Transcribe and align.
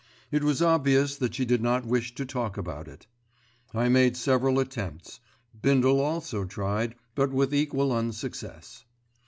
It 0.31 0.43
was 0.43 0.63
obvious 0.63 1.15
that 1.17 1.35
she 1.35 1.45
did 1.45 1.61
not 1.61 1.85
wish 1.85 2.15
to 2.15 2.25
talk 2.25 2.57
about 2.57 2.87
it. 2.87 3.05
I 3.71 3.87
made 3.87 4.17
several 4.17 4.57
attempts, 4.57 5.19
Bindle 5.61 5.99
also 5.99 6.43
tried; 6.43 6.95
but 7.13 7.31
with 7.31 7.53
equal 7.53 7.91
unsuccess. 7.93 8.83